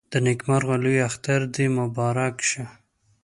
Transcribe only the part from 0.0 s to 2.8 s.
د نيکمرغه لوی اختر دې مبارک شه